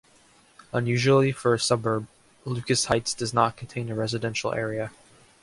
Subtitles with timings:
[0.73, 2.07] Unusually for a suburb,
[2.43, 4.89] Lucas Heights does not contain a residential area.